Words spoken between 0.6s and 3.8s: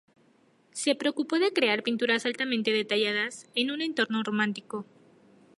Se preocupó de crear pinturas altamente detalladas, en